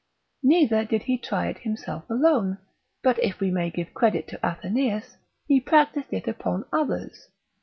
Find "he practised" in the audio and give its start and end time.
5.45-6.11